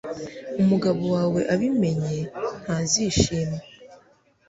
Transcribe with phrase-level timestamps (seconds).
[0.61, 2.17] Umugabo wawe abimenye
[2.61, 3.57] ntazishima